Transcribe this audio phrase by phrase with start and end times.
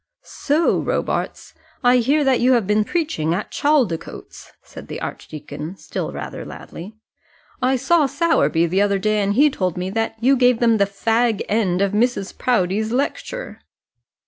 [0.23, 1.53] "So, Robarts,
[1.83, 6.95] I hear that you have been preaching at Chaldicotes," said the archdeacon, still rather loudly.
[7.61, 10.87] "I saw Sowerby the other day, and he told me that you gave them the
[10.87, 12.35] fag end of Mrs.
[12.35, 13.59] Proudie's lecture."